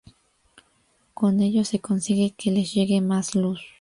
[1.13, 3.61] Con ello se consigue que les llegue más luz.